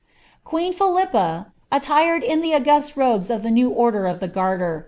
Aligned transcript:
Qdmui 0.47 0.73
Philippa, 0.73 1.51
aiiired 1.71 2.23
in 2.23 2.41
the 2.41 2.55
august 2.55 2.97
robes 2.97 3.29
of 3.29 3.43
the 3.43 3.51
new 3.51 3.69
order 3.69 4.07
of 4.07 4.19
the 4.19 4.27
Gaiter.' 4.27 4.79